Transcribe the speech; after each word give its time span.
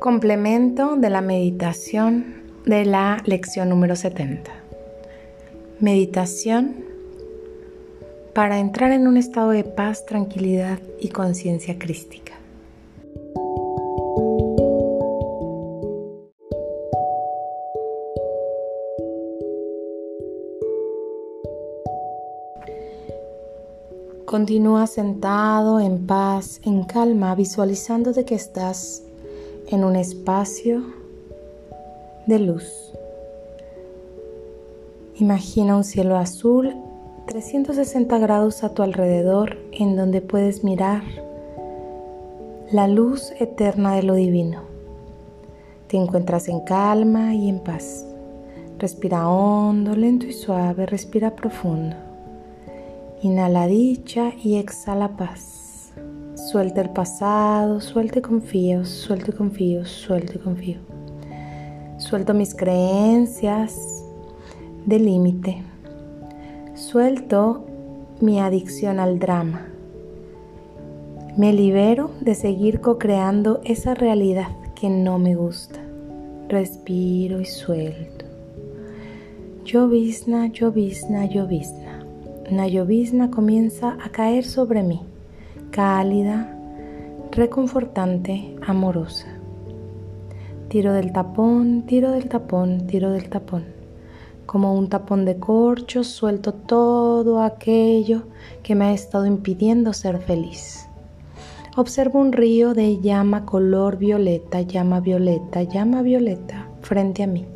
Complemento 0.00 0.96
de 0.96 1.08
la 1.10 1.20
meditación 1.20 2.42
de 2.66 2.84
la 2.84 3.22
lección 3.24 3.68
número 3.70 3.96
70. 3.96 4.50
Meditación 5.80 6.84
para 8.34 8.58
entrar 8.58 8.92
en 8.92 9.08
un 9.08 9.16
estado 9.16 9.50
de 9.50 9.64
paz, 9.64 10.04
tranquilidad 10.04 10.78
y 11.00 11.08
conciencia 11.08 11.78
crística. 11.78 12.34
Continúa 24.26 24.86
sentado 24.86 25.80
en 25.80 26.06
paz, 26.06 26.60
en 26.64 26.84
calma, 26.84 27.34
visualizando 27.34 28.12
de 28.12 28.24
que 28.24 28.34
estás 28.34 29.02
en 29.68 29.84
un 29.84 29.96
espacio 29.96 30.82
de 32.26 32.38
luz. 32.38 32.92
Imagina 35.16 35.76
un 35.76 35.84
cielo 35.84 36.16
azul 36.16 36.74
360 37.26 38.18
grados 38.18 38.62
a 38.62 38.74
tu 38.74 38.82
alrededor 38.82 39.58
en 39.72 39.96
donde 39.96 40.20
puedes 40.20 40.62
mirar 40.62 41.02
la 42.70 42.86
luz 42.86 43.32
eterna 43.40 43.96
de 43.96 44.02
lo 44.02 44.14
divino. 44.14 44.62
Te 45.88 45.96
encuentras 45.96 46.48
en 46.48 46.60
calma 46.60 47.34
y 47.34 47.48
en 47.48 47.60
paz. 47.60 48.06
Respira 48.78 49.28
hondo, 49.28 49.96
lento 49.96 50.26
y 50.26 50.32
suave, 50.32 50.86
respira 50.86 51.34
profundo. 51.34 51.96
Inhala 53.22 53.66
dicha 53.66 54.32
y 54.42 54.56
exhala 54.56 55.16
paz. 55.16 55.65
Suelta 56.46 56.80
el 56.80 56.90
pasado, 56.90 57.80
suelte 57.80 58.22
confío, 58.22 58.84
suelto 58.84 59.32
y 59.32 59.34
confío, 59.34 59.84
suelto 59.84 60.34
y 60.36 60.38
confío. 60.38 60.78
Suelto 61.98 62.34
mis 62.34 62.54
creencias 62.54 64.04
de 64.84 65.00
límite. 65.00 65.64
Suelto 66.76 67.64
mi 68.20 68.38
adicción 68.38 69.00
al 69.00 69.18
drama. 69.18 69.66
Me 71.36 71.52
libero 71.52 72.12
de 72.20 72.36
seguir 72.36 72.80
co-creando 72.80 73.60
esa 73.64 73.94
realidad 73.94 74.50
que 74.76 74.88
no 74.88 75.18
me 75.18 75.34
gusta. 75.34 75.80
Respiro 76.48 77.40
y 77.40 77.46
suelto. 77.46 78.24
Llovizna, 79.64 80.46
llovizna, 80.52 81.26
llovizna. 81.26 82.06
Una 82.48 82.68
llovizna 82.68 83.32
comienza 83.32 83.98
a 84.00 84.10
caer 84.10 84.44
sobre 84.44 84.84
mí 84.84 85.00
cálida, 85.70 86.56
reconfortante, 87.32 88.56
amorosa. 88.66 89.26
Tiro 90.68 90.92
del 90.92 91.12
tapón, 91.12 91.84
tiro 91.86 92.10
del 92.12 92.28
tapón, 92.28 92.86
tiro 92.86 93.10
del 93.12 93.28
tapón. 93.28 93.64
Como 94.46 94.74
un 94.74 94.88
tapón 94.88 95.24
de 95.24 95.38
corcho, 95.38 96.02
suelto 96.04 96.54
todo 96.54 97.42
aquello 97.42 98.22
que 98.62 98.74
me 98.74 98.86
ha 98.86 98.92
estado 98.92 99.26
impidiendo 99.26 99.92
ser 99.92 100.18
feliz. 100.18 100.88
Observo 101.76 102.20
un 102.20 102.32
río 102.32 102.72
de 102.72 103.00
llama 103.00 103.44
color 103.44 103.98
violeta, 103.98 104.62
llama 104.62 105.00
violeta, 105.00 105.62
llama 105.62 106.02
violeta 106.02 106.68
frente 106.80 107.22
a 107.22 107.26
mí 107.26 107.46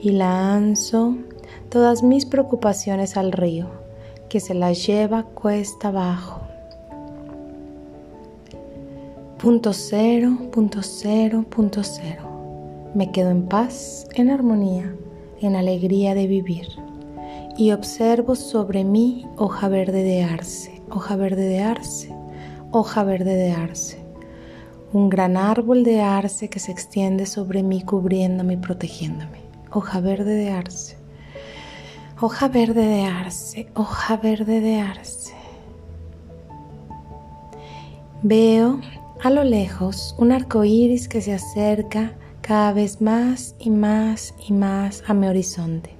y 0.00 0.12
lanzo 0.12 1.16
todas 1.68 2.02
mis 2.02 2.24
preocupaciones 2.24 3.16
al 3.16 3.30
río, 3.30 3.66
que 4.28 4.40
se 4.40 4.54
las 4.54 4.86
lleva 4.86 5.24
cuesta 5.24 5.88
abajo 5.88 6.51
Punto 9.42 9.72
cero, 9.72 10.38
punto 10.52 10.84
cero, 10.84 11.44
punto 11.50 11.82
cero. 11.82 12.92
Me 12.94 13.10
quedo 13.10 13.30
en 13.30 13.48
paz, 13.48 14.06
en 14.14 14.30
armonía, 14.30 14.94
en 15.40 15.56
alegría 15.56 16.14
de 16.14 16.28
vivir. 16.28 16.68
Y 17.56 17.72
observo 17.72 18.36
sobre 18.36 18.84
mí 18.84 19.26
hoja 19.36 19.66
verde 19.66 20.04
de 20.04 20.22
arce, 20.22 20.80
hoja 20.90 21.16
verde 21.16 21.48
de 21.48 21.58
arce, 21.58 22.14
hoja 22.70 23.02
verde 23.02 23.34
de 23.34 23.50
arce. 23.50 23.98
Un 24.92 25.08
gran 25.08 25.36
árbol 25.36 25.82
de 25.82 26.02
arce 26.02 26.48
que 26.48 26.60
se 26.60 26.70
extiende 26.70 27.26
sobre 27.26 27.64
mí 27.64 27.82
cubriéndome 27.82 28.54
y 28.54 28.58
protegiéndome. 28.58 29.40
Hoja 29.72 29.98
verde 29.98 30.36
de 30.36 30.50
arce. 30.50 30.98
Hoja 32.20 32.46
verde 32.46 32.86
de 32.86 33.06
arce, 33.06 33.66
hoja 33.74 34.18
verde 34.18 34.60
de 34.60 34.78
arce. 34.78 35.34
Veo 38.22 38.78
a 39.22 39.30
lo 39.30 39.44
lejos, 39.44 40.16
un 40.18 40.32
arco 40.32 40.64
iris 40.64 41.06
que 41.06 41.20
se 41.20 41.32
acerca 41.32 42.12
cada 42.40 42.72
vez 42.72 43.00
más 43.00 43.54
y 43.60 43.70
más 43.70 44.34
y 44.48 44.52
más 44.52 45.04
a 45.06 45.14
mi 45.14 45.28
horizonte. 45.28 45.90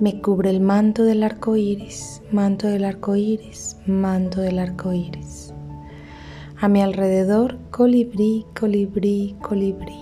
Me 0.00 0.22
cubre 0.22 0.48
el 0.48 0.60
manto 0.60 1.04
del 1.04 1.22
arco 1.22 1.56
iris, 1.56 2.22
manto 2.32 2.66
del 2.66 2.86
arco 2.86 3.14
iris, 3.14 3.76
manto 3.86 4.40
del 4.40 4.58
arco 4.58 4.90
iris. 4.94 5.52
A 6.58 6.68
mi 6.68 6.80
alrededor, 6.80 7.58
colibrí, 7.70 8.46
colibrí, 8.58 9.36
colibrí. 9.42 9.98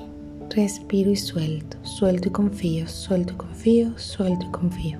Respiro 0.50 1.10
y 1.10 1.16
suelto, 1.16 1.77
suelto 1.84 2.28
y 2.28 2.31
confío, 2.31 2.87
suelto 2.87 3.32
y 3.32 3.37
confío, 3.37 3.98
suelto 3.98 4.47
y 4.47 4.50
confío. 4.53 4.98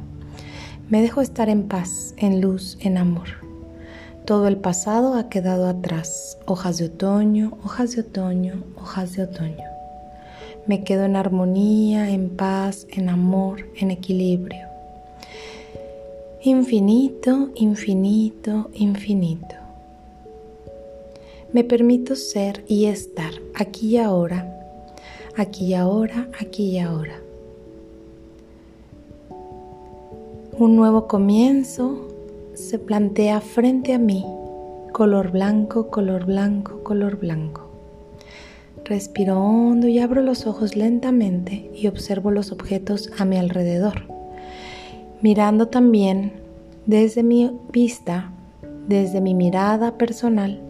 Me 0.89 1.03
dejo 1.03 1.21
estar 1.21 1.49
en 1.49 1.69
paz, 1.69 2.15
en 2.17 2.41
luz, 2.41 2.79
en 2.81 2.99
amor. 2.99 3.48
Todo 4.29 4.47
el 4.47 4.59
pasado 4.59 5.15
ha 5.15 5.31
quedado 5.31 5.67
atrás. 5.67 6.37
Hojas 6.45 6.77
de 6.77 6.85
otoño, 6.85 7.57
hojas 7.65 7.97
de 7.97 8.03
otoño, 8.03 8.63
hojas 8.77 9.17
de 9.17 9.23
otoño. 9.23 9.65
Me 10.67 10.85
quedo 10.85 11.05
en 11.07 11.17
armonía, 11.17 12.11
en 12.11 12.29
paz, 12.37 12.87
en 12.91 13.09
amor, 13.09 13.65
en 13.77 13.91
equilibrio. 13.91 14.67
Infinito, 16.43 17.49
infinito, 17.55 18.69
infinito. 18.75 19.55
Me 21.55 21.65
permito 21.65 22.15
ser 22.15 22.67
y 22.69 22.85
estar 22.85 23.33
aquí 23.55 23.95
y 23.95 23.97
ahora, 23.97 24.45
aquí 25.39 25.69
y 25.69 25.75
ahora, 25.75 26.29
aquí 26.39 26.65
y 26.73 26.79
ahora. 26.81 27.19
Un 30.53 30.77
nuevo 30.77 31.09
comienzo 31.09 32.18
se 32.59 32.81
plantea 32.81 33.41
frente 33.41 33.95
a 33.95 33.99
mí, 33.99 34.27
color 34.93 35.31
blanco, 35.31 35.91
color 35.91 36.27
blanco, 36.27 36.83
color 36.83 37.17
blanco. 37.17 37.69
Respiro 38.85 39.41
hondo 39.41 39.87
y 39.87 40.01
abro 40.01 40.23
los 40.23 40.45
ojos 40.47 40.75
lentamente 40.75 41.71
y 41.73 41.87
observo 41.87 42.33
los 42.33 42.51
objetos 42.51 43.11
a 43.17 43.25
mi 43.25 43.37
alrededor, 43.37 44.03
mirando 45.23 45.69
también 45.69 46.33
desde 46.85 47.23
mi 47.23 47.57
vista, 47.73 48.33
desde 48.89 49.21
mi 49.21 49.35
mirada 49.35 49.97
personal, 49.97 50.61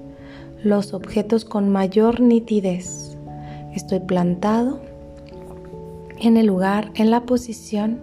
los 0.62 0.92
objetos 0.92 1.46
con 1.46 1.70
mayor 1.70 2.20
nitidez. 2.20 3.16
Estoy 3.74 4.00
plantado 4.00 4.80
en 6.20 6.36
el 6.36 6.46
lugar, 6.46 6.90
en 6.96 7.10
la 7.10 7.22
posición 7.22 8.00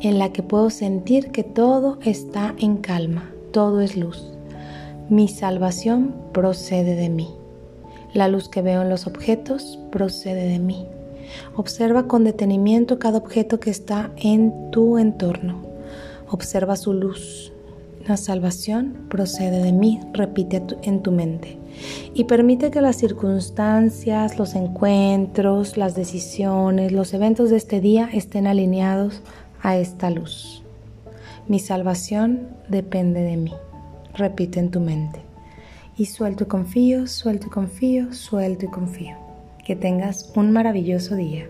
en 0.00 0.18
la 0.18 0.32
que 0.32 0.42
puedo 0.42 0.70
sentir 0.70 1.30
que 1.30 1.44
todo 1.44 1.98
está 2.02 2.54
en 2.58 2.78
calma, 2.78 3.30
todo 3.52 3.80
es 3.80 3.96
luz. 3.96 4.32
Mi 5.08 5.28
salvación 5.28 6.14
procede 6.32 6.94
de 6.94 7.08
mí. 7.08 7.28
La 8.14 8.28
luz 8.28 8.48
que 8.48 8.62
veo 8.62 8.82
en 8.82 8.88
los 8.88 9.06
objetos 9.06 9.78
procede 9.90 10.48
de 10.48 10.58
mí. 10.58 10.86
Observa 11.54 12.08
con 12.08 12.24
detenimiento 12.24 12.98
cada 12.98 13.18
objeto 13.18 13.60
que 13.60 13.70
está 13.70 14.10
en 14.16 14.70
tu 14.70 14.98
entorno. 14.98 15.62
Observa 16.28 16.76
su 16.76 16.92
luz. 16.92 17.52
La 18.06 18.16
salvación 18.16 19.06
procede 19.08 19.62
de 19.62 19.72
mí, 19.72 20.00
repite 20.12 20.62
en 20.82 21.02
tu 21.02 21.12
mente. 21.12 21.58
Y 22.14 22.24
permite 22.24 22.70
que 22.70 22.80
las 22.80 22.96
circunstancias, 22.96 24.38
los 24.38 24.54
encuentros, 24.54 25.76
las 25.76 25.94
decisiones, 25.94 26.92
los 26.92 27.14
eventos 27.14 27.50
de 27.50 27.56
este 27.56 27.80
día 27.80 28.08
estén 28.12 28.46
alineados 28.46 29.22
a 29.62 29.76
esta 29.76 30.10
luz. 30.10 30.62
Mi 31.48 31.58
salvación 31.58 32.48
depende 32.68 33.20
de 33.20 33.36
mí. 33.36 33.52
Repite 34.14 34.60
en 34.60 34.70
tu 34.70 34.80
mente. 34.80 35.20
Y 35.96 36.06
suelto 36.06 36.44
y 36.44 36.46
confío, 36.46 37.06
suelto 37.06 37.48
y 37.48 37.50
confío, 37.50 38.12
suelto 38.12 38.66
y 38.66 38.68
confío. 38.68 39.16
Que 39.64 39.76
tengas 39.76 40.32
un 40.34 40.52
maravilloso 40.52 41.16
día. 41.16 41.46